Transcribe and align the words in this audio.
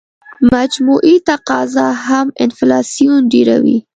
مجموعي 0.55 1.15
تقاضا 1.29 1.87
هم 2.05 2.27
انفلاسیون 2.45 3.17
ډېروي. 3.31 3.77